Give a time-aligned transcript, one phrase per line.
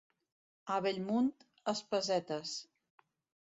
[0.75, 1.29] A Bellmunt,
[1.75, 2.55] espasetes.